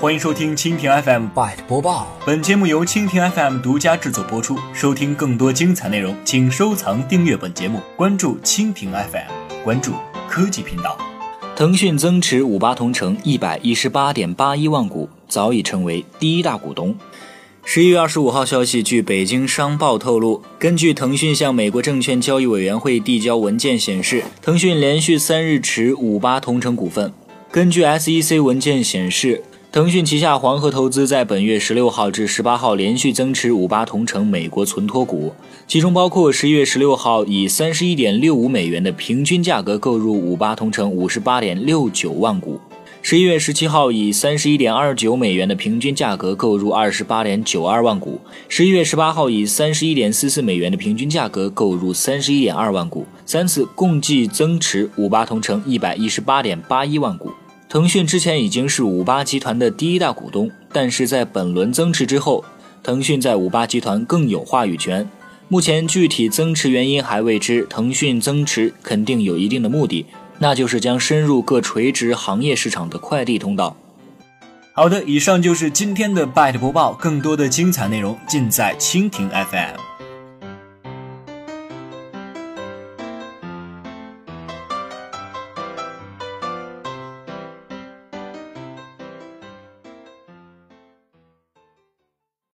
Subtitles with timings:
[0.00, 2.06] 欢迎收听蜻蜓 FM Byte 播报。
[2.24, 4.56] 本节目由蜻蜓 FM 独家制作播出。
[4.72, 9.90] 收听更多精彩内容，请收藏订阅本节目，关注蜻蜓 FM，关注
[10.28, 10.96] 科技频道。
[11.56, 16.94] 腾讯增持五八同城一百一十八点八一万股，早已成为第一大股东。
[17.64, 27.12] 十一月二十五号消息，据北京商报透露，根据腾讯向美国证券交易委员会递交文件显示，腾讯连续三日持五八同城股份。
[27.50, 29.42] 根据 SEC 文件显示。
[29.70, 35.34] 腾讯旗下黄河投资在本月十六号至十八号连续增持五八同城美国存托股，
[35.66, 42.58] 其中包括十一月十六号以三十一点六五美元的平均价格购入五八同城五十八点六九万股，
[43.02, 57.30] 十一月十七号以三十一点二九美元的平均价格购入二十八点九二万股，十一月十八号以三十一点四四美元的平均价格购入三十一点二万股，三次共计增持五八同城一百一十八点八一万股。
[57.68, 62.42] 腾讯之前已经是五八集团的第一大股东，但是在本轮增持之后，
[62.82, 65.06] 腾讯在五八集团更有话语权。
[65.48, 70.06] 目前具体增持原因还未知，腾讯增持肯定有一定的目的，
[70.38, 73.76] 那就是将深入各垂直行业市场的快递通道。
[74.72, 79.87] 好的，以上就是今天的 Byte 播报，更多的精彩内容尽在蜻蜓 FM。